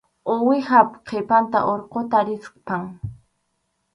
Uwihap 0.31 0.87
qhipanta 1.05 1.59
urquta 1.73 2.19
rispam. 2.27 2.83